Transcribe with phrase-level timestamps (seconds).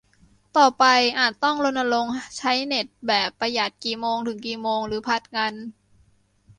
[0.57, 0.85] ต่อไป
[1.19, 5.53] อาจต้องรณรงค์ใช้เน็ตแบบประหยัดกี่โมงถึงกี่โมง หรือผลัดกัน